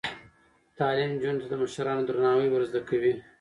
[0.77, 3.13] تعلیم نجونو ته د مشرانو درناوی ور زده کوي.